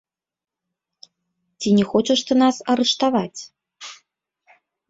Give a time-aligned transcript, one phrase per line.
[1.59, 3.41] Ці не хочаш ты нас арыштаваць?